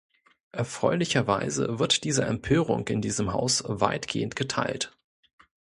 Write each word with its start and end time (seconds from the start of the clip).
Erfreulicherweise 0.51 1.77
wird 1.77 2.03
diese 2.05 2.23
Empörung 2.25 2.87
in 2.87 3.03
diesem 3.03 3.33
Haus 3.33 3.63
weitgehend 3.67 4.35
geteilt. 4.35 4.97